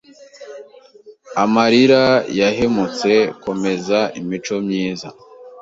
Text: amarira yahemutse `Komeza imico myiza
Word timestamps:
amarira 1.43 2.03
yahemutse 2.39 3.11
`Komeza 3.33 3.99
imico 4.19 4.55
myiza 4.65 5.07